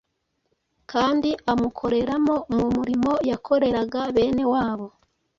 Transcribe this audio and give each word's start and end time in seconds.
kandi 0.91 1.29
amukoreramo 1.51 2.35
mu 2.55 2.65
murimo 2.75 3.11
yakoreraga 3.29 3.99
bene 4.15 4.43
wabo. 4.53 4.87